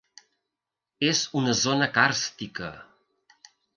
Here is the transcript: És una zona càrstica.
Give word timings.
És 1.09 1.21
una 1.41 1.55
zona 1.59 1.91
càrstica. 1.99 2.71